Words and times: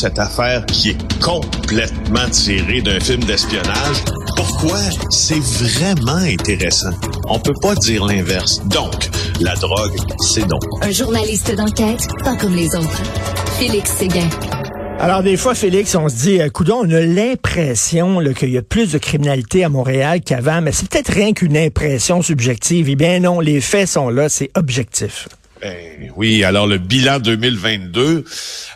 cette 0.00 0.18
affaire 0.18 0.64
qui 0.64 0.90
est 0.90 1.20
complètement 1.20 2.26
tirée 2.30 2.80
d'un 2.80 2.98
film 3.00 3.22
d'espionnage. 3.24 4.02
Pourquoi? 4.34 4.78
C'est 5.10 5.40
vraiment 5.40 6.16
intéressant. 6.16 6.92
On 7.28 7.38
peut 7.38 7.54
pas 7.60 7.74
dire 7.74 8.06
l'inverse. 8.06 8.62
Donc, 8.68 9.10
la 9.40 9.54
drogue, 9.56 9.94
c'est 10.20 10.46
non. 10.46 10.58
Un 10.80 10.90
journaliste 10.90 11.54
d'enquête, 11.54 12.08
pas 12.24 12.34
comme 12.36 12.54
les 12.54 12.74
autres. 12.74 13.02
Félix 13.58 13.90
Séguin. 13.90 14.30
Alors, 14.98 15.22
des 15.22 15.36
fois, 15.36 15.54
Félix, 15.54 15.94
on 15.94 16.08
se 16.08 16.16
dit, 16.16 16.40
euh, 16.40 16.48
coudon, 16.48 16.80
on 16.82 16.90
a 16.90 17.00
l'impression 17.00 18.24
qu'il 18.32 18.50
y 18.50 18.56
a 18.58 18.62
plus 18.62 18.92
de 18.92 18.98
criminalité 18.98 19.64
à 19.64 19.68
Montréal 19.68 20.22
qu'avant, 20.22 20.62
mais 20.62 20.72
c'est 20.72 20.88
peut-être 20.88 21.12
rien 21.12 21.34
qu'une 21.34 21.58
impression 21.58 22.22
subjective. 22.22 22.88
Eh 22.88 22.96
bien 22.96 23.20
non, 23.20 23.40
les 23.40 23.60
faits 23.60 23.88
sont 23.88 24.08
là, 24.08 24.30
c'est 24.30 24.50
objectif. 24.54 25.28
Ben, 25.60 26.10
oui, 26.16 26.42
alors 26.42 26.66
le 26.66 26.78
bilan 26.78 27.18
2022 27.18 28.00
euh, 28.00 28.24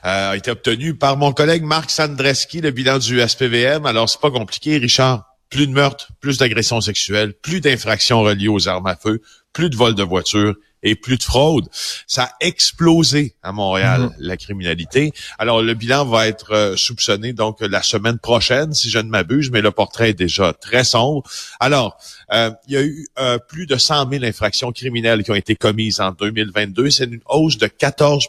a 0.03 0.37
été 0.37 0.51
obtenu 0.51 0.95
par 0.95 1.17
mon 1.17 1.33
collègue 1.33 1.63
Marc 1.63 1.91
Sandreski, 1.91 2.61
le 2.61 2.73
bilan 2.73 2.99
du 2.99 3.21
SPVM. 3.27 3.87
Alors, 3.87 4.09
c'est 4.09 4.21
pas 4.21 4.31
compliqué, 4.31 4.77
Richard. 4.77 5.25
Plus 5.49 5.67
de 5.67 5.73
meurtres, 5.73 6.09
plus 6.21 6.37
d'agressions 6.37 6.83
sexuelles, 6.83 7.33
plus 7.41 7.61
d'infractions 7.61 8.23
reliées 8.23 8.49
aux 8.49 8.69
armes 8.69 8.87
à 8.87 8.97
feu, 8.97 9.23
plus 9.53 9.71
de 9.71 9.77
vols 9.77 9.95
de 9.95 10.03
voitures 10.03 10.55
et 10.85 10.95
plus 10.95 11.17
de 11.17 11.23
fraude. 11.23 11.69
Ça 12.07 12.25
a 12.25 12.31
explosé 12.41 13.35
à 13.43 13.51
Montréal, 13.53 14.03
mhm. 14.03 14.13
la 14.19 14.37
criminalité. 14.37 15.13
Alors, 15.39 15.63
le 15.63 15.75
bilan 15.75 16.05
va 16.05 16.29
être 16.29 16.53
euh, 16.53 16.77
soupçonné 16.77 17.33
donc 17.33 17.61
la 17.61 17.83
semaine 17.83 18.19
prochaine, 18.19 18.73
si 18.73 18.91
je 18.91 18.99
ne 18.99 19.09
m'abuse, 19.09 19.51
mais 19.51 19.63
le 19.63 19.71
portrait 19.71 20.11
est 20.11 20.15
déjà 20.15 20.53
très 20.53 20.85
sombre. 20.85 21.23
Alors, 21.59 21.97
euh, 22.33 22.51
il 22.69 22.75
y 22.75 22.77
a 22.77 22.83
eu 22.83 23.09
euh, 23.19 23.39
plus 23.39 23.67
de 23.67 23.77
100 23.77 24.11
000 24.11 24.25
infractions 24.25 24.71
criminelles 24.71 25.25
qui 25.25 25.31
ont 25.31 25.35
été 25.35 25.57
commises 25.57 26.01
en 26.01 26.13
2022. 26.13 26.91
C'est 26.91 27.05
une 27.05 27.21
hausse 27.27 27.59
de 27.59 27.67
14 27.67 28.29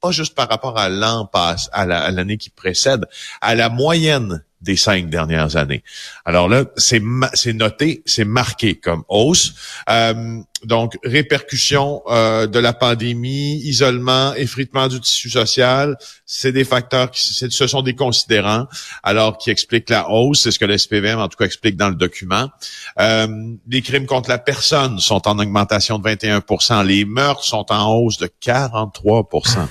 pas 0.00 0.12
juste 0.12 0.34
par 0.34 0.48
rapport 0.48 0.78
à 0.78 0.88
l'an 0.88 1.26
passe, 1.26 1.68
à 1.72 1.84
l'année 1.84 2.38
qui 2.38 2.48
précède, 2.48 3.04
à 3.42 3.54
la 3.54 3.68
moyenne 3.68 4.42
des 4.60 4.76
cinq 4.76 5.08
dernières 5.08 5.56
années. 5.56 5.82
Alors 6.24 6.48
là, 6.48 6.64
c'est 6.76 7.02
c'est 7.34 7.52
noté, 7.52 8.02
c'est 8.04 8.24
marqué 8.24 8.76
comme 8.76 9.04
hausse. 9.08 9.54
Euh, 9.88 10.40
donc, 10.64 10.98
répercussions 11.04 12.02
euh, 12.08 12.46
de 12.46 12.58
la 12.58 12.72
pandémie, 12.72 13.56
isolement, 13.64 14.34
effritement 14.34 14.88
du 14.88 15.00
tissu 15.00 15.30
social, 15.30 15.96
c'est 16.26 16.52
des 16.52 16.64
facteurs 16.64 17.10
qui, 17.10 17.20
ce 17.22 17.66
sont 17.66 17.82
des 17.82 17.94
considérants, 17.94 18.66
alors 19.02 19.38
qui 19.38 19.50
expliquent 19.50 19.90
la 19.90 20.10
hausse, 20.10 20.42
c'est 20.42 20.50
ce 20.50 20.58
que 20.58 20.64
le 20.64 20.76
SPVM 20.76 21.18
en 21.18 21.28
tout 21.28 21.36
cas 21.36 21.46
explique 21.46 21.76
dans 21.76 21.88
le 21.88 21.94
document. 21.94 22.48
Euh, 22.98 23.26
les 23.68 23.82
crimes 23.82 24.06
contre 24.06 24.28
la 24.28 24.38
personne 24.38 24.98
sont 24.98 25.26
en 25.26 25.38
augmentation 25.38 25.98
de 25.98 26.08
21% 26.08 26.84
les 26.84 27.04
meurtres 27.04 27.44
sont 27.44 27.66
en 27.70 27.94
hausse 27.94 28.18
de 28.18 28.30
43% 28.42 29.66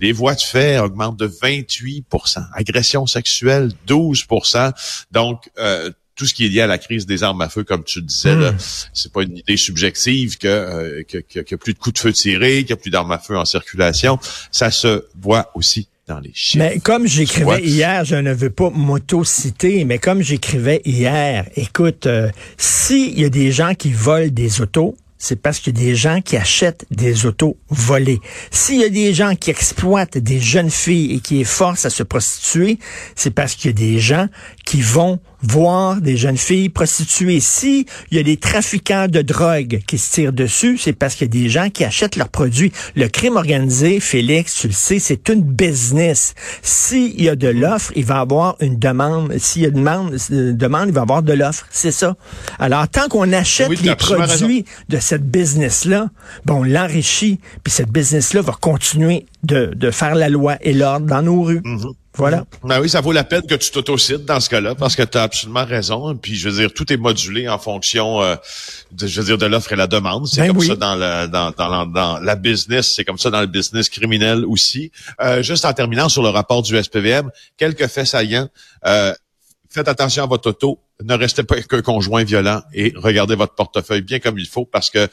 les 0.00 0.12
voies 0.12 0.34
de 0.34 0.40
fait 0.40 0.78
augmentent 0.78 1.18
de 1.18 1.28
28% 1.28 2.44
agressions 2.54 3.06
sexuelles 3.06 3.72
12% 3.86 4.72
donc, 5.10 5.50
euh, 5.58 5.90
tout 6.16 6.26
ce 6.26 6.34
qui 6.34 6.46
est 6.46 6.48
lié 6.48 6.60
à 6.60 6.66
la 6.66 6.78
crise 6.78 7.06
des 7.06 7.22
armes 7.22 7.40
à 7.40 7.48
feu, 7.48 7.64
comme 7.64 7.84
tu 7.84 8.00
le 8.00 8.06
disais, 8.06 8.34
hmm. 8.34 8.56
c'est 8.92 9.12
pas 9.12 9.22
une 9.22 9.36
idée 9.36 9.56
subjective 9.56 10.38
que 10.38 10.46
euh, 10.46 11.02
qu'il 11.02 11.22
y 11.34 11.54
a 11.54 11.58
plus 11.58 11.74
de 11.74 11.78
coups 11.78 11.94
de 11.94 11.98
feu 11.98 12.12
tirés, 12.12 12.60
qu'il 12.60 12.70
y 12.70 12.72
a 12.74 12.76
plus 12.76 12.90
d'armes 12.90 13.12
à 13.12 13.18
feu 13.18 13.36
en 13.36 13.44
circulation. 13.44 14.18
Ça 14.50 14.70
se 14.70 15.06
voit 15.20 15.50
aussi 15.54 15.88
dans 16.06 16.20
les 16.20 16.32
chiffres. 16.34 16.64
Mais 16.64 16.78
comme 16.80 17.06
j'écrivais 17.06 17.62
hier, 17.62 18.04
je 18.04 18.16
ne 18.16 18.32
veux 18.32 18.50
pas 18.50 18.70
m'auto-citer, 18.70 19.84
mais 19.84 19.98
comme 19.98 20.22
j'écrivais 20.22 20.82
hier, 20.84 21.46
écoute, 21.56 22.06
euh, 22.06 22.30
s'il 22.56 23.18
y 23.18 23.24
a 23.24 23.30
des 23.30 23.52
gens 23.52 23.74
qui 23.74 23.90
volent 23.90 24.30
des 24.30 24.60
autos, 24.60 24.96
c'est 25.16 25.40
parce 25.40 25.58
qu'il 25.58 25.78
y 25.78 25.82
a 25.82 25.84
des 25.86 25.94
gens 25.94 26.20
qui 26.20 26.36
achètent 26.36 26.84
des 26.90 27.24
autos 27.24 27.56
volées. 27.70 28.20
S'il 28.50 28.80
y 28.80 28.84
a 28.84 28.90
des 28.90 29.14
gens 29.14 29.34
qui 29.34 29.50
exploitent 29.50 30.18
des 30.18 30.38
jeunes 30.38 30.70
filles 30.70 31.14
et 31.14 31.20
qui 31.20 31.36
les 31.36 31.44
forcent 31.44 31.86
à 31.86 31.90
se 31.90 32.02
prostituer, 32.02 32.78
c'est 33.14 33.30
parce 33.30 33.54
qu'il 33.54 33.70
y 33.70 33.74
a 33.74 33.76
des 33.76 33.98
gens 34.00 34.28
qui 34.66 34.82
vont 34.82 35.20
voir 35.46 36.00
des 36.00 36.16
jeunes 36.16 36.36
filles 36.36 36.68
prostituées. 36.68 37.40
Si 37.40 37.86
il 38.10 38.16
y 38.16 38.20
a 38.20 38.22
des 38.22 38.36
trafiquants 38.36 39.08
de 39.08 39.22
drogue 39.22 39.80
qui 39.86 39.98
se 39.98 40.12
tirent 40.12 40.32
dessus, 40.32 40.78
c'est 40.78 40.92
parce 40.92 41.14
qu'il 41.14 41.26
y 41.26 41.38
a 41.38 41.42
des 41.42 41.48
gens 41.48 41.70
qui 41.70 41.84
achètent 41.84 42.16
leurs 42.16 42.28
produits. 42.28 42.72
Le 42.94 43.08
crime 43.08 43.36
organisé, 43.36 44.00
Félix, 44.00 44.54
tu 44.60 44.68
le 44.68 44.72
sais, 44.72 44.98
c'est 44.98 45.28
une 45.28 45.42
business. 45.42 46.34
S'il 46.62 47.20
y 47.20 47.28
a 47.28 47.36
de 47.36 47.48
l'offre, 47.48 47.92
il 47.96 48.04
va 48.04 48.20
avoir 48.20 48.56
une 48.60 48.78
demande. 48.78 49.36
S'il 49.38 49.62
y 49.62 49.64
a 49.66 49.68
une 49.68 49.74
demande, 49.74 50.16
demande, 50.30 50.88
il 50.88 50.94
va 50.94 51.02
avoir 51.02 51.22
de 51.22 51.32
l'offre. 51.32 51.66
C'est 51.70 51.92
ça. 51.92 52.16
Alors, 52.58 52.88
tant 52.88 53.08
qu'on 53.08 53.32
achète 53.32 53.80
les 53.80 53.96
produits 53.96 54.64
de 54.88 54.98
cette 54.98 55.28
business-là, 55.28 56.08
bon, 56.44 56.54
on 56.54 56.62
l'enrichit, 56.62 57.40
puis 57.62 57.72
cette 57.72 57.90
business-là 57.90 58.40
va 58.42 58.52
continuer 58.60 59.26
de, 59.42 59.72
de 59.74 59.90
faire 59.90 60.14
la 60.14 60.28
loi 60.28 60.56
et 60.60 60.72
l'ordre 60.72 61.06
dans 61.06 61.22
nos 61.22 61.42
rues. 61.42 61.60
Mm-hmm. 61.64 61.94
Voilà. 62.16 62.44
Ben 62.62 62.80
oui, 62.80 62.88
ça 62.88 63.00
vaut 63.00 63.12
la 63.12 63.24
peine 63.24 63.42
que 63.42 63.56
tu 63.56 63.70
t'autocites 63.70 64.24
dans 64.24 64.38
ce 64.38 64.48
cas-là, 64.48 64.74
parce 64.74 64.94
que 64.94 65.02
tu 65.02 65.18
as 65.18 65.22
absolument 65.22 65.64
raison. 65.64 66.14
Puis 66.16 66.36
je 66.36 66.48
veux 66.48 66.60
dire, 66.60 66.72
tout 66.72 66.92
est 66.92 66.96
modulé 66.96 67.48
en 67.48 67.58
fonction, 67.58 68.22
euh, 68.22 68.36
de, 68.92 69.06
je 69.06 69.20
veux 69.20 69.26
dire, 69.26 69.38
de 69.38 69.46
l'offre 69.46 69.72
et 69.72 69.76
la 69.76 69.88
demande. 69.88 70.26
C'est 70.28 70.42
ben 70.42 70.54
comme 70.54 70.64
ça 70.64 70.76
dans 70.76 70.94
la 70.94 71.26
dans, 71.26 71.50
dans, 71.50 71.86
dans 71.86 72.18
la 72.20 72.36
business, 72.36 72.94
c'est 72.94 73.04
comme 73.04 73.18
ça 73.18 73.30
dans 73.30 73.40
le 73.40 73.48
business 73.48 73.88
criminel 73.88 74.44
aussi. 74.44 74.92
Euh, 75.20 75.42
juste 75.42 75.64
en 75.64 75.72
terminant 75.72 76.08
sur 76.08 76.22
le 76.22 76.28
rapport 76.28 76.62
du 76.62 76.80
SPVM, 76.80 77.30
quelques 77.56 77.88
faits 77.88 78.06
saillants. 78.06 78.48
Euh, 78.86 79.12
faites 79.68 79.88
attention 79.88 80.22
à 80.22 80.26
votre 80.26 80.50
auto 80.50 80.78
ne 81.02 81.14
restez 81.14 81.42
pas 81.42 81.60
qu'un 81.60 81.82
conjoint 81.82 82.22
violent 82.22 82.62
et 82.72 82.92
regardez 82.96 83.34
votre 83.34 83.54
portefeuille 83.54 84.02
bien 84.02 84.20
comme 84.20 84.38
il 84.38 84.46
faut 84.46 84.64
parce 84.64 84.90
que 84.90 85.08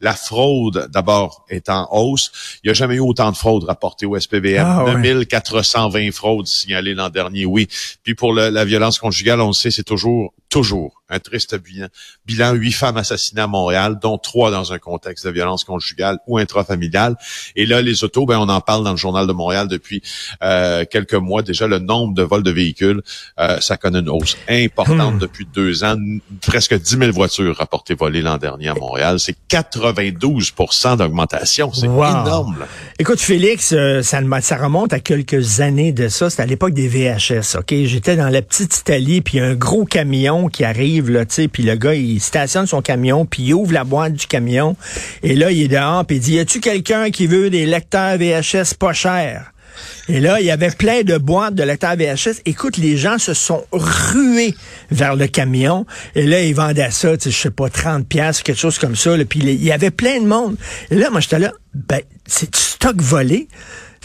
la 0.00 0.14
fraude, 0.14 0.88
d'abord, 0.90 1.44
est 1.50 1.68
en 1.68 1.88
hausse. 1.92 2.32
Il 2.64 2.68
n'y 2.68 2.70
a 2.70 2.74
jamais 2.74 2.96
eu 2.96 3.00
autant 3.00 3.30
de 3.32 3.36
fraudes 3.36 3.64
rapportées 3.64 4.06
au 4.06 4.18
SPVM. 4.18 4.66
Ah, 4.66 4.94
9420 4.96 6.12
fraudes 6.12 6.46
signalées 6.46 6.94
l'an 6.94 7.10
dernier, 7.10 7.44
oui. 7.44 7.68
Puis 8.02 8.14
pour 8.14 8.32
la 8.32 8.64
violence 8.64 8.98
conjugale, 8.98 9.40
on 9.40 9.48
le 9.48 9.52
sait, 9.52 9.70
c'est 9.70 9.84
toujours, 9.84 10.32
toujours 10.48 11.02
un 11.08 11.18
triste 11.20 11.54
bilan. 11.56 11.88
Bilan, 12.24 12.54
huit 12.54 12.72
femmes 12.72 12.96
assassinées 12.96 13.42
à 13.42 13.46
Montréal, 13.46 13.98
dont 14.00 14.18
trois 14.18 14.50
dans 14.50 14.72
un 14.72 14.78
contexte 14.78 15.26
de 15.26 15.30
violence 15.30 15.64
conjugale 15.64 16.18
ou 16.26 16.38
intrafamiliale. 16.38 17.16
Et 17.54 17.66
là, 17.66 17.82
les 17.82 18.02
autos, 18.02 18.26
ben, 18.26 18.38
on 18.38 18.48
en 18.48 18.60
parle 18.60 18.84
dans 18.84 18.90
le 18.90 18.96
Journal 18.96 19.26
de 19.26 19.32
Montréal 19.32 19.68
depuis 19.68 20.02
euh, 20.42 20.84
quelques 20.90 21.14
mois. 21.14 21.42
Déjà, 21.42 21.66
le 21.66 21.78
nombre 21.78 22.14
de 22.14 22.22
vols 22.22 22.42
de 22.42 22.50
véhicules, 22.50 23.02
euh, 23.38 23.60
ça 23.60 23.76
connaît 23.76 24.00
une 24.00 24.08
hausse 24.08 24.36
importante 24.48 25.22
hmm 25.22 25.25
depuis 25.26 25.46
deux 25.52 25.84
ans, 25.84 25.96
presque 26.42 26.74
10 26.74 26.98
000 26.98 27.12
voitures 27.12 27.56
rapportées 27.56 27.94
volées 27.94 28.22
l'an 28.22 28.38
dernier 28.38 28.68
à 28.68 28.74
Montréal. 28.74 29.18
C'est 29.18 29.36
92% 29.50 30.96
d'augmentation. 30.96 31.72
C'est 31.72 31.86
énorme. 31.86 32.64
Écoute, 32.98 33.20
Félix, 33.20 33.72
euh, 33.72 34.02
ça, 34.02 34.20
ça 34.40 34.56
remonte 34.56 34.92
à 34.92 35.00
quelques 35.00 35.60
années 35.60 35.92
de 35.92 36.08
ça. 36.08 36.30
C'était 36.30 36.42
à 36.42 36.46
l'époque 36.46 36.74
des 36.74 36.88
VHS, 36.88 37.58
OK? 37.58 37.74
J'étais 37.84 38.16
dans 38.16 38.28
la 38.28 38.42
petite 38.42 38.76
Italie, 38.78 39.20
puis 39.20 39.40
un 39.40 39.54
gros 39.54 39.84
camion 39.84 40.48
qui 40.48 40.64
arrive, 40.64 41.10
là, 41.10 41.24
tu 41.24 41.34
sais, 41.34 41.48
puis 41.48 41.62
le 41.62 41.74
gars, 41.74 41.94
il 41.94 42.20
stationne 42.20 42.66
son 42.66 42.82
camion, 42.82 43.26
puis 43.26 43.44
il 43.44 43.54
ouvre 43.54 43.72
la 43.72 43.84
boîte 43.84 44.14
du 44.14 44.26
camion, 44.26 44.76
et 45.22 45.34
là, 45.34 45.50
il 45.50 45.62
est 45.62 45.68
dehors, 45.68 46.04
puis 46.04 46.16
il 46.16 46.20
dit, 46.20 46.34
y 46.34 46.38
a-tu 46.38 46.60
quelqu'un 46.60 47.10
qui 47.10 47.26
veut 47.26 47.50
des 47.50 47.66
lecteurs 47.66 48.16
VHS 48.18 48.74
pas 48.78 48.92
chers? 48.92 49.52
Et 50.08 50.20
là, 50.20 50.40
il 50.40 50.46
y 50.46 50.50
avait 50.50 50.70
plein 50.70 51.02
de 51.02 51.18
boîtes 51.18 51.54
de 51.54 51.62
lecteurs 51.62 51.96
VHS. 51.96 52.42
Écoute, 52.44 52.76
les 52.76 52.96
gens 52.96 53.18
se 53.18 53.34
sont 53.34 53.64
rués 53.72 54.54
vers 54.90 55.16
le 55.16 55.26
camion. 55.26 55.86
Et 56.14 56.26
là, 56.26 56.42
ils 56.42 56.54
vendaient 56.54 56.90
ça, 56.90 57.14
je 57.22 57.30
sais 57.30 57.50
pas, 57.50 57.68
30 57.68 58.06
pièces 58.06 58.42
quelque 58.42 58.58
chose 58.58 58.78
comme 58.78 58.96
ça. 58.96 59.16
Puis 59.28 59.40
il 59.40 59.64
y 59.64 59.72
avait 59.72 59.90
plein 59.90 60.20
de 60.20 60.26
monde. 60.26 60.56
Et 60.90 60.94
là, 60.94 61.10
moi, 61.10 61.20
j'étais 61.20 61.38
là, 61.38 61.52
ben, 61.74 62.00
c'est 62.26 62.52
du 62.52 62.58
stock 62.58 63.00
volé. 63.00 63.48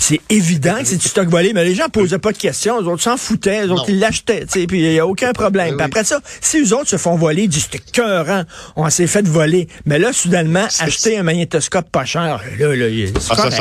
C'est 0.01 0.19
évident 0.31 0.79
que 0.79 0.85
c'est 0.85 0.97
du 0.97 1.07
stock 1.07 1.28
volé, 1.28 1.53
mais 1.53 1.63
les 1.63 1.75
gens 1.75 1.88
posaient 1.88 2.17
pas 2.17 2.31
de 2.31 2.38
questions. 2.38 2.81
Les 2.81 2.88
autres 2.88 3.03
s'en 3.03 3.17
foutaient. 3.17 3.66
Les 3.66 3.69
autres, 3.69 3.85
ils 3.88 4.00
l'achetaient. 4.00 4.47
Puis 4.47 4.66
il 4.72 4.89
n'y 4.89 5.00
a 5.00 5.06
aucun 5.06 5.31
problème. 5.31 5.78
Ben 5.78 5.85
après 5.85 6.03
ça, 6.03 6.19
si 6.41 6.59
les 6.59 6.73
autres 6.73 6.89
se 6.89 6.97
font 6.97 7.16
voler, 7.16 7.44
ils 7.44 7.50
disent 7.50 7.67
c'était 7.72 7.84
cœurant. 7.91 8.44
On 8.75 8.90
s'est 8.90 9.06
fait 9.06 9.25
voler. 9.28 9.67
Mais 9.85 10.00
là, 10.00 10.11
soudainement, 10.11 10.66
acheter 10.79 11.19
un 11.19 11.23
magnétoscope 11.23 11.88
pas 11.91 12.03
cher, 12.06 12.41
là, 12.57 12.75
là, 12.75 12.85
ah, 13.16 13.19
ça, 13.19 13.35
ça, 13.35 13.51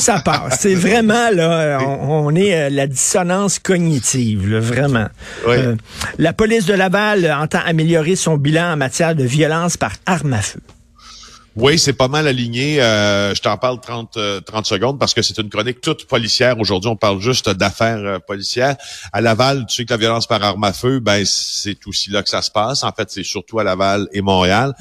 ça 0.00 0.18
passe. 0.20 0.58
C'est 0.60 0.74
vraiment, 0.74 1.30
là, 1.32 1.78
on, 1.80 2.34
est 2.34 2.54
euh, 2.54 2.68
la 2.68 2.86
dissonance 2.86 3.58
cognitive, 3.58 4.56
vraiment. 4.58 5.06
Euh, 5.46 5.74
la 6.18 6.34
police 6.34 6.66
de 6.66 6.74
Laval 6.74 7.32
entend 7.32 7.60
améliorer 7.64 8.14
son 8.14 8.36
bilan 8.36 8.72
en 8.72 8.76
matière 8.76 9.14
de 9.14 9.24
violence 9.24 9.78
par 9.78 9.92
arme 10.04 10.34
à 10.34 10.42
feu. 10.42 10.60
Oui, 11.60 11.76
c'est 11.76 11.92
pas 11.92 12.06
mal 12.06 12.28
aligné. 12.28 12.80
Euh, 12.80 13.34
je 13.34 13.42
t'en 13.42 13.56
parle 13.56 13.80
30, 13.80 14.12
30 14.12 14.16
euh, 14.16 14.62
secondes 14.62 14.96
parce 14.96 15.12
que 15.12 15.22
c'est 15.22 15.38
une 15.38 15.48
chronique 15.48 15.80
toute 15.80 16.04
policière. 16.04 16.56
Aujourd'hui, 16.60 16.88
on 16.88 16.94
parle 16.94 17.20
juste 17.20 17.50
d'affaires 17.50 17.98
euh, 17.98 18.18
policières. 18.20 18.76
À 19.12 19.20
Laval, 19.20 19.66
tu 19.66 19.74
sais 19.74 19.84
que 19.84 19.90
la 19.90 19.96
violence 19.96 20.28
par 20.28 20.40
arme 20.40 20.62
à 20.62 20.72
feu, 20.72 21.00
ben 21.00 21.24
c'est 21.26 21.84
aussi 21.88 22.10
là 22.10 22.22
que 22.22 22.28
ça 22.28 22.42
se 22.42 22.52
passe. 22.52 22.84
En 22.84 22.92
fait, 22.92 23.10
c'est 23.10 23.24
surtout 23.24 23.58
à 23.58 23.64
Laval 23.64 24.06
et 24.12 24.20
Montréal. 24.20 24.72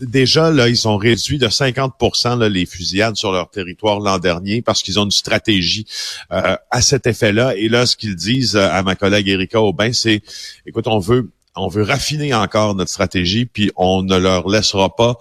déjà, 0.00 0.50
là, 0.50 0.70
ils 0.70 0.88
ont 0.88 0.96
réduit 0.96 1.36
de 1.36 1.50
50 1.50 1.92
là, 2.38 2.48
les 2.48 2.64
fusillades 2.64 3.16
sur 3.16 3.30
leur 3.30 3.50
territoire 3.50 4.00
l'an 4.00 4.18
dernier 4.18 4.62
parce 4.62 4.82
qu'ils 4.82 4.98
ont 4.98 5.04
une 5.04 5.10
stratégie 5.10 5.86
à 6.30 6.80
cet 6.80 7.06
effet-là. 7.06 7.56
Et 7.56 7.68
là, 7.68 7.84
ce 7.84 7.96
qu'ils 7.96 8.16
disent 8.16 8.56
à 8.56 8.82
ma 8.82 8.94
collègue 8.94 9.28
Erika 9.28 9.60
Aubin, 9.60 9.92
c'est, 9.92 10.22
écoute, 10.64 10.86
on 10.86 10.98
veut 10.98 11.30
on 11.56 11.68
veut 11.68 11.82
raffiner 11.82 12.32
encore 12.32 12.74
notre 12.74 12.90
stratégie, 12.90 13.44
puis 13.44 13.70
on 13.76 14.02
ne 14.02 14.16
leur 14.16 14.48
laissera 14.48 14.94
pas 14.94 15.18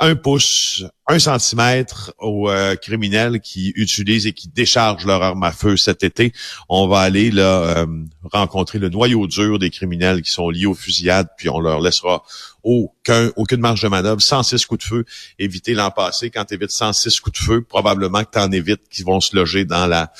un 0.00 0.16
pouce 0.16 0.84
un 1.06 1.18
centimètre 1.18 2.14
aux 2.18 2.48
euh, 2.48 2.76
criminels 2.76 3.40
qui 3.40 3.72
utilisent 3.76 4.26
et 4.26 4.32
qui 4.32 4.48
déchargent 4.48 5.04
leur 5.04 5.22
arme 5.22 5.42
à 5.42 5.52
feu 5.52 5.76
cet 5.76 6.02
été. 6.02 6.32
On 6.68 6.86
va 6.88 7.00
aller 7.00 7.30
là 7.30 7.42
euh, 7.42 7.86
rencontrer 8.24 8.78
le 8.78 8.88
noyau 8.88 9.26
dur 9.26 9.58
des 9.58 9.70
criminels 9.70 10.22
qui 10.22 10.30
sont 10.30 10.48
liés 10.48 10.66
aux 10.66 10.74
fusillades, 10.74 11.28
puis 11.36 11.50
on 11.50 11.60
leur 11.60 11.80
laissera 11.80 12.24
aucun, 12.62 13.30
aucune 13.36 13.60
marge 13.60 13.82
de 13.82 13.88
manœuvre, 13.88 14.22
106 14.22 14.64
coups 14.64 14.82
de 14.82 14.88
feu. 14.88 15.04
Éviter 15.38 15.74
l'an 15.74 15.90
passé, 15.90 16.30
quand 16.30 16.46
tu 16.46 16.54
évites 16.54 16.70
106 16.70 17.20
coups 17.20 17.38
de 17.38 17.44
feu, 17.44 17.62
probablement 17.62 18.24
que 18.24 18.30
tu 18.32 18.38
en 18.38 18.50
évites 18.50 18.88
qui 18.90 19.02
vont 19.02 19.20
se 19.20 19.36
loger 19.36 19.66
dans 19.66 19.86
la 19.86 20.10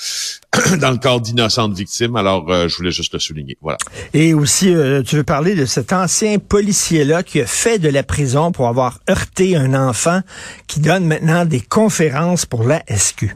dans 0.79 0.91
le 0.91 0.97
corps 0.97 1.19
d'innocentes 1.19 1.73
victimes. 1.73 2.15
Alors, 2.15 2.51
euh, 2.51 2.67
je 2.67 2.77
voulais 2.77 2.91
juste 2.91 3.13
le 3.13 3.19
souligner. 3.19 3.57
Voilà. 3.61 3.79
Et 4.13 4.35
aussi, 4.35 4.67
tu 5.07 5.15
veux 5.15 5.23
parler 5.23 5.55
de 5.55 5.65
cet 5.65 5.91
ancien 5.91 6.37
policier-là 6.37 7.23
qui 7.23 7.41
a 7.41 7.47
fait 7.47 7.79
de 7.79 7.89
la 7.89 8.03
prison 8.03 8.51
pour 8.51 8.67
avoir 8.67 8.99
heurté 9.09 9.55
un 9.55 9.73
enfant 9.73 10.21
qui 10.67 10.74
donne 10.79 11.05
maintenant 11.05 11.45
des 11.45 11.61
conférences 11.61 12.45
pour 12.45 12.63
la 12.63 12.83
SQ. 12.89 13.35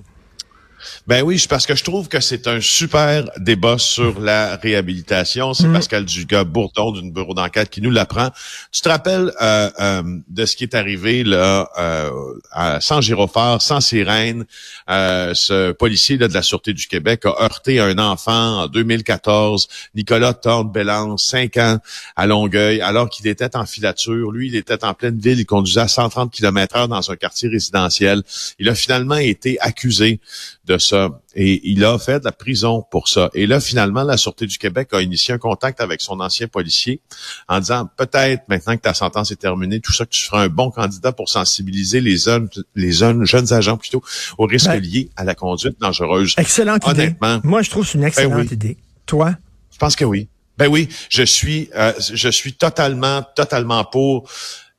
Ben 1.07 1.23
oui, 1.23 1.43
parce 1.49 1.65
que 1.65 1.75
je 1.75 1.83
trouve 1.83 2.07
que 2.07 2.19
c'est 2.19 2.47
un 2.47 2.61
super 2.61 3.29
débat 3.37 3.77
sur 3.77 4.19
la 4.19 4.55
réhabilitation. 4.57 5.53
C'est 5.53 5.67
mm. 5.67 5.73
Pascal 5.73 6.05
Dugas-Bourdon 6.05 6.91
d'une 6.91 7.11
bureau 7.11 7.33
d'enquête 7.33 7.69
qui 7.69 7.81
nous 7.81 7.91
l'apprend. 7.91 8.29
Tu 8.71 8.81
te 8.81 8.89
rappelles 8.89 9.31
euh, 9.41 9.69
euh, 9.79 10.03
de 10.27 10.45
ce 10.45 10.55
qui 10.55 10.63
est 10.63 10.75
arrivé 10.75 11.23
là 11.23 11.69
euh, 11.77 12.11
à, 12.51 12.81
sans 12.81 13.01
gyrophare, 13.01 13.61
sans 13.61 13.81
sirène, 13.81 14.45
ce 14.87 15.71
policier 15.71 16.17
là, 16.17 16.27
de 16.27 16.33
la 16.33 16.41
Sûreté 16.41 16.73
du 16.73 16.87
Québec 16.87 17.25
a 17.25 17.43
heurté 17.43 17.79
un 17.79 17.97
enfant 17.97 18.63
en 18.63 18.67
2014, 18.67 19.67
Nicolas 19.95 20.33
Thorne 20.33 20.71
Bellance, 20.71 21.25
5 21.25 21.57
ans, 21.57 21.79
à 22.15 22.27
Longueuil, 22.27 22.81
alors 22.81 23.09
qu'il 23.09 23.27
était 23.27 23.55
en 23.55 23.65
filature. 23.65 24.31
Lui, 24.31 24.47
il 24.47 24.55
était 24.55 24.83
en 24.83 24.93
pleine 24.93 25.17
ville, 25.19 25.39
il 25.39 25.45
conduisait 25.45 25.81
à 25.81 25.87
130 25.87 26.31
km 26.31 26.75
heure 26.75 26.87
dans 26.87 27.11
un 27.11 27.15
quartier 27.15 27.49
résidentiel. 27.49 28.23
Il 28.57 28.69
a 28.69 28.75
finalement 28.75 29.15
été 29.15 29.59
accusé 29.59 30.19
de 30.69 30.77
ça. 30.77 31.09
Et 31.35 31.61
il 31.69 31.83
a 31.83 31.97
fait 31.97 32.19
de 32.19 32.25
la 32.25 32.31
prison 32.31 32.85
pour 32.91 33.07
ça. 33.07 33.29
Et 33.33 33.47
là, 33.47 33.59
finalement, 33.59 34.03
la 34.03 34.17
Sûreté 34.17 34.45
du 34.45 34.57
Québec 34.57 34.89
a 34.91 35.01
initié 35.01 35.33
un 35.33 35.37
contact 35.37 35.81
avec 35.81 35.99
son 35.99 36.19
ancien 36.19 36.47
policier 36.47 37.01
en 37.47 37.59
disant, 37.59 37.89
peut-être, 37.97 38.43
maintenant 38.47 38.77
que 38.77 38.81
ta 38.81 38.93
sentence 38.93 39.31
est 39.31 39.37
terminée, 39.37 39.79
tout 39.79 39.91
ça, 39.91 40.05
que 40.05 40.11
tu 40.11 40.21
seras 40.21 40.43
un 40.43 40.47
bon 40.47 40.69
candidat 40.69 41.11
pour 41.11 41.27
sensibiliser 41.27 42.01
les 42.01 42.17
jeunes, 42.17 42.49
les 42.75 42.91
jeunes, 42.91 43.25
jeunes 43.25 43.51
agents 43.51 43.77
plutôt, 43.77 44.03
aux 44.37 44.45
risques 44.45 44.67
ben, 44.67 44.79
liés 44.79 45.09
à 45.15 45.23
la 45.23 45.33
conduite 45.33 45.79
dangereuse. 45.79 46.35
Excellente 46.37 46.83
Honnêtement, 46.85 47.37
idée. 47.37 47.47
Moi, 47.47 47.61
je 47.63 47.69
trouve 47.69 47.83
que 47.83 47.89
c'est 47.91 47.97
une 47.97 48.01
ben 48.01 48.07
excellente 48.07 48.51
idée. 48.51 48.77
Toi? 49.07 49.35
Je 49.71 49.77
pense 49.77 49.95
que 49.95 50.05
oui. 50.05 50.27
Ben 50.57 50.67
oui, 50.67 50.89
je 51.09 51.23
suis, 51.23 51.69
euh, 51.75 51.93
je 52.13 52.29
suis 52.29 52.53
totalement, 52.53 53.23
totalement 53.35 53.85
pour 53.85 54.29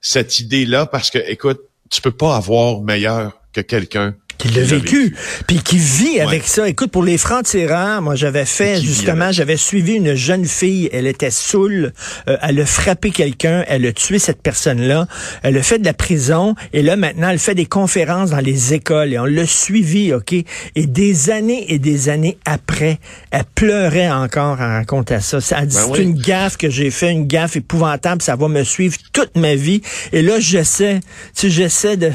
cette 0.00 0.38
idée-là 0.38 0.86
parce 0.86 1.10
que, 1.10 1.18
écoute, 1.26 1.60
tu 1.90 2.00
peux 2.00 2.12
pas 2.12 2.36
avoir 2.36 2.82
meilleur 2.82 3.32
que 3.52 3.60
quelqu'un 3.60 4.14
qui 4.40 4.48
l'a 4.48 4.62
vécu, 4.62 5.14
puis 5.46 5.58
qui 5.58 5.76
vit 5.76 6.18
avec 6.18 6.44
ça. 6.46 6.66
Écoute, 6.66 6.90
pour 6.90 7.02
les 7.02 7.18
francs-tireurs, 7.18 8.00
moi 8.00 8.14
j'avais 8.14 8.46
fait 8.46 8.80
justement, 8.80 9.32
j'avais 9.32 9.58
suivi 9.58 9.94
une 9.94 10.14
jeune 10.14 10.46
fille, 10.46 10.88
elle 10.92 11.06
était 11.06 11.30
saoule, 11.30 11.92
euh, 12.28 12.38
elle 12.42 12.58
a 12.60 12.64
frappé 12.64 13.10
quelqu'un, 13.10 13.64
elle 13.68 13.84
a 13.84 13.92
tué 13.92 14.18
cette 14.18 14.40
personne-là, 14.40 15.06
elle 15.42 15.58
a 15.58 15.62
fait 15.62 15.78
de 15.78 15.84
la 15.84 15.92
prison, 15.92 16.54
et 16.72 16.82
là 16.82 16.96
maintenant 16.96 17.28
elle 17.28 17.38
fait 17.38 17.54
des 17.54 17.66
conférences 17.66 18.30
dans 18.30 18.40
les 18.40 18.72
écoles, 18.72 19.12
et 19.12 19.18
on 19.18 19.26
l'a 19.26 19.46
suivi, 19.46 20.14
ok? 20.14 20.32
Et 20.32 20.86
des 20.86 21.28
années 21.28 21.66
et 21.68 21.78
des 21.78 22.08
années 22.08 22.38
après, 22.46 22.98
elle 23.32 23.44
pleurait 23.54 24.10
encore 24.10 24.58
en 24.60 24.68
racontant 24.68 25.20
ça. 25.20 25.38
Elle 25.58 25.66
dit 25.66 25.76
ben 25.76 25.92
c'est 25.94 26.02
une 26.02 26.18
gaffe 26.18 26.56
que 26.56 26.70
j'ai 26.70 26.90
fait, 26.90 27.12
une 27.12 27.26
gaffe 27.26 27.56
épouvantable, 27.56 28.22
ça 28.22 28.36
va 28.36 28.48
me 28.48 28.64
suivre 28.64 28.96
toute 29.12 29.36
ma 29.36 29.54
vie. 29.54 29.82
Et 30.12 30.22
là 30.22 30.40
j'essaie, 30.40 31.00
tu 31.00 31.08
sais, 31.34 31.50
j'essaie 31.50 31.96
de, 31.98 32.08
tu 32.08 32.14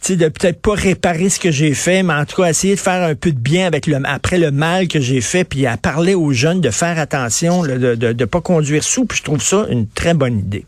sais, 0.00 0.16
de 0.16 0.26
peut-être 0.28 0.60
pas 0.60 0.74
réparer 0.74 1.28
ce 1.28 1.38
que 1.38 1.51
j'ai 1.52 1.74
fait, 1.74 2.02
mais 2.02 2.14
en 2.14 2.24
tout 2.24 2.42
cas, 2.42 2.48
essayer 2.48 2.74
de 2.74 2.80
faire 2.80 3.02
un 3.02 3.14
peu 3.14 3.30
de 3.30 3.38
bien 3.38 3.66
avec 3.66 3.88
après 4.04 4.38
le 4.38 4.50
mal 4.50 4.88
que 4.88 5.00
j'ai 5.00 5.20
fait, 5.20 5.44
puis 5.44 5.66
à 5.66 5.76
parler 5.76 6.14
aux 6.14 6.32
jeunes 6.32 6.60
de 6.60 6.70
faire 6.70 6.98
attention, 6.98 7.62
de 7.62 8.12
ne 8.12 8.24
pas 8.24 8.40
conduire 8.40 8.82
sous, 8.82 9.04
puis 9.04 9.18
je 9.18 9.22
trouve 9.22 9.42
ça 9.42 9.66
une 9.70 9.86
très 9.86 10.14
bonne 10.14 10.38
idée. 10.38 10.64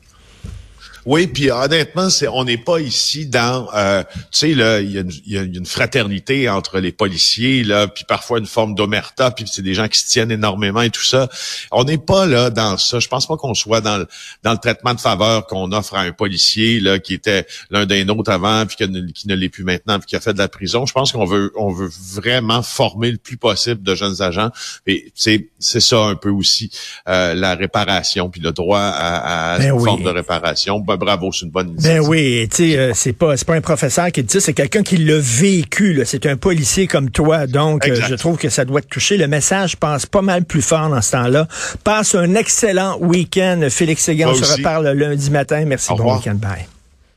Oui, 1.06 1.26
puis 1.26 1.50
honnêtement, 1.50 2.08
c'est 2.08 2.28
on 2.28 2.44
n'est 2.44 2.58
pas 2.58 2.80
ici 2.80 3.26
dans, 3.26 3.68
euh, 3.74 4.02
tu 4.30 4.38
sais, 4.38 4.54
là, 4.54 4.80
il 4.80 4.90
y, 5.26 5.38
a 5.38 5.42
une 5.42 5.66
fraternité 5.66 6.48
entre 6.48 6.80
les 6.80 6.92
policiers, 6.92 7.62
là, 7.62 7.88
puis 7.88 8.04
parfois 8.08 8.38
une 8.38 8.46
forme 8.46 8.74
d'omerta, 8.74 9.30
puis 9.30 9.44
c'est 9.50 9.62
des 9.62 9.74
gens 9.74 9.86
qui 9.88 9.98
se 9.98 10.06
tiennent 10.06 10.30
énormément 10.30 10.80
et 10.80 10.90
tout 10.90 11.04
ça. 11.04 11.28
On 11.70 11.84
n'est 11.84 11.98
pas 11.98 12.24
là 12.24 12.48
dans 12.48 12.78
ça. 12.78 13.00
Je 13.00 13.08
pense 13.08 13.26
pas 13.26 13.36
qu'on 13.36 13.54
soit 13.54 13.82
dans 13.82 13.98
le, 13.98 14.08
dans 14.42 14.52
le 14.52 14.58
traitement 14.58 14.94
de 14.94 15.00
faveur 15.00 15.46
qu'on 15.46 15.72
offre 15.72 15.94
à 15.94 16.00
un 16.00 16.12
policier 16.12 16.80
là 16.80 16.98
qui 16.98 17.12
était 17.12 17.46
l'un 17.70 17.84
des 17.84 18.04
nôtres 18.04 18.30
avant, 18.30 18.64
puis 18.64 18.76
qui, 18.76 19.28
ne, 19.28 19.34
l'est 19.34 19.48
plus 19.50 19.64
maintenant, 19.64 19.98
puis 19.98 20.06
qui 20.06 20.16
a 20.16 20.20
fait 20.20 20.32
de 20.32 20.38
la 20.38 20.48
prison. 20.48 20.86
Je 20.86 20.94
pense 20.94 21.12
qu'on 21.12 21.26
veut, 21.26 21.52
on 21.56 21.70
veut 21.70 21.90
vraiment 22.12 22.62
former 22.62 23.10
le 23.10 23.18
plus 23.18 23.36
possible 23.36 23.82
de 23.82 23.94
jeunes 23.94 24.22
agents. 24.22 24.50
Et 24.86 25.12
c'est, 25.14 25.48
c'est 25.58 25.80
ça 25.80 25.98
un 25.98 26.14
peu 26.14 26.30
aussi 26.30 26.70
euh, 27.08 27.34
la 27.34 27.54
réparation, 27.54 28.30
puis 28.30 28.40
le 28.40 28.52
droit 28.52 28.80
à, 28.80 29.54
à 29.54 29.58
ben 29.58 29.74
une 29.74 29.84
forme 29.84 30.02
de 30.02 30.08
réparation. 30.08 30.80
Ben, 30.80 30.93
bravo, 30.96 31.30
c'est 31.32 31.46
une 31.46 31.50
bonne 31.52 31.70
initiative. 31.70 32.00
Ben 32.02 32.08
oui, 32.08 32.48
tu 32.50 32.56
sais, 32.56 32.78
euh, 32.78 32.92
c'est 32.94 33.12
pas 33.12 33.36
c'est 33.36 33.46
pas 33.46 33.54
un 33.54 33.60
professeur 33.60 34.10
qui 34.12 34.22
dit 34.22 34.32
ça, 34.32 34.40
c'est 34.40 34.54
quelqu'un 34.54 34.82
qui 34.82 34.96
l'a 34.96 35.18
vécu. 35.18 36.00
C'est 36.04 36.26
un 36.26 36.36
policier 36.36 36.86
comme 36.86 37.10
toi, 37.10 37.46
donc 37.46 37.86
euh, 37.86 37.94
je 37.94 38.14
trouve 38.14 38.36
que 38.36 38.48
ça 38.48 38.64
doit 38.64 38.80
te 38.80 38.88
toucher. 38.88 39.16
Le 39.16 39.26
message 39.26 39.76
passe 39.76 40.06
pas 40.06 40.22
mal 40.22 40.44
plus 40.44 40.62
fort 40.62 40.88
dans 40.88 41.02
ce 41.02 41.12
temps-là. 41.12 41.48
Passe 41.82 42.14
un 42.14 42.34
excellent 42.34 42.98
week-end, 43.00 43.66
Félix 43.70 44.02
Séguin. 44.04 44.28
On 44.28 44.34
se 44.34 44.56
reparle 44.56 44.88
lundi 44.90 45.30
matin. 45.30 45.64
Merci. 45.66 45.92
bon 45.96 46.16
week-end. 46.16 46.34
Bye. 46.34 46.66